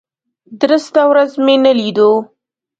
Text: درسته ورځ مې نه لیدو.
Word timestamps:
درسته 0.61 1.01
ورځ 1.09 1.31
مې 1.45 1.55
نه 1.65 1.71
لیدو. 1.79 2.11